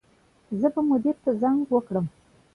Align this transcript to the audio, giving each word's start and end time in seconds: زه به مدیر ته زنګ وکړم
زه 0.59 0.67
به 0.73 0.81
مدیر 0.91 1.15
ته 1.23 1.31
زنګ 1.41 1.59
وکړم 1.69 2.05